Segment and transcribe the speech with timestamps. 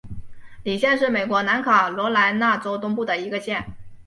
[0.63, 3.63] 李县是美国南卡罗莱纳州东部的一个县。